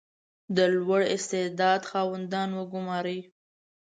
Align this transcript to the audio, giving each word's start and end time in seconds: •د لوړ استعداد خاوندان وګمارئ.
•د 0.55 0.57
لوړ 0.75 1.01
استعداد 1.15 1.81
خاوندان 1.91 2.49
وګمارئ. 2.59 3.19